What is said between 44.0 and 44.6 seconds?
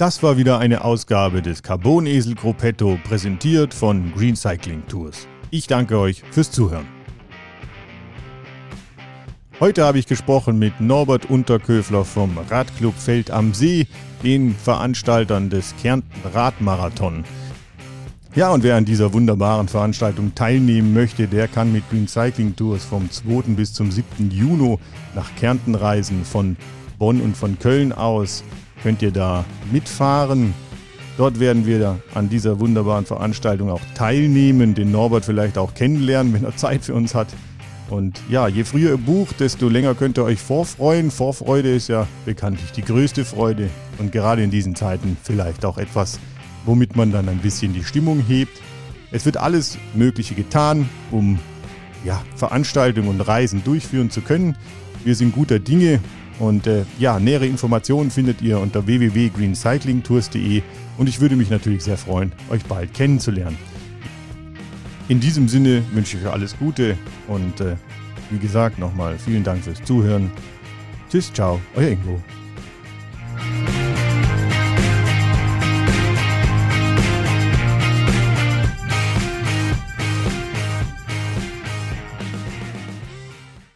gerade in